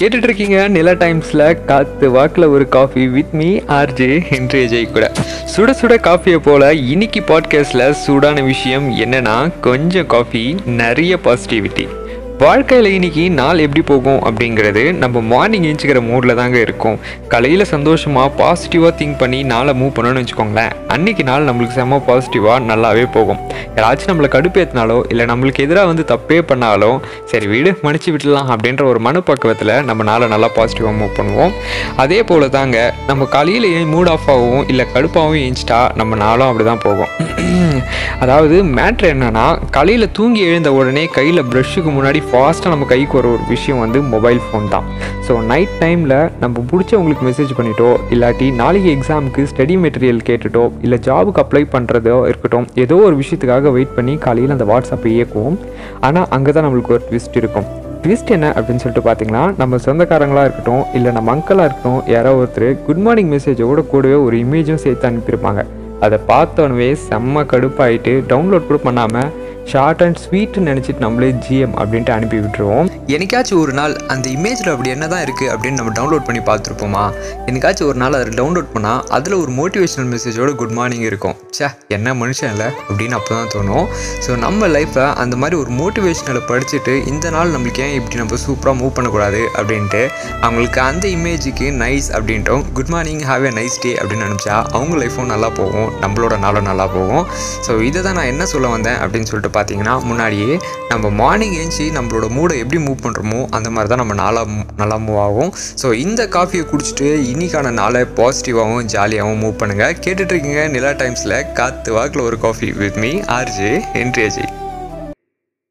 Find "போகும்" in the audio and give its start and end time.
13.80-14.22, 23.12-23.38, 36.88-37.12, 95.60-95.90, 96.96-97.24